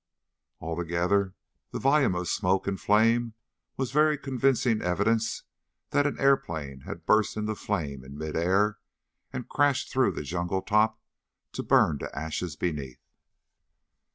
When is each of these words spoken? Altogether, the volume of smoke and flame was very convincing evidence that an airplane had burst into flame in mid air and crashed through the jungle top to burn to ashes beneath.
Altogether, 0.59 1.35
the 1.69 1.77
volume 1.77 2.15
of 2.15 2.27
smoke 2.27 2.65
and 2.65 2.81
flame 2.81 3.35
was 3.77 3.91
very 3.91 4.17
convincing 4.17 4.81
evidence 4.81 5.43
that 5.91 6.07
an 6.07 6.19
airplane 6.19 6.79
had 6.79 7.05
burst 7.05 7.37
into 7.37 7.53
flame 7.53 8.03
in 8.03 8.17
mid 8.17 8.35
air 8.35 8.79
and 9.31 9.47
crashed 9.47 9.91
through 9.91 10.13
the 10.13 10.23
jungle 10.23 10.63
top 10.63 10.99
to 11.51 11.61
burn 11.61 11.99
to 11.99 12.09
ashes 12.17 12.55
beneath. 12.55 13.11